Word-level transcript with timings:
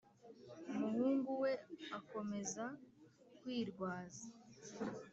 umuhungu 0.71 1.29
we 1.43 1.51
akomeza 1.97 2.65
kwirwaza. 3.37 4.25